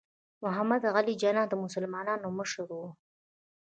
[0.43, 2.81] محمد علي جناح د مسلمانانو مشر و.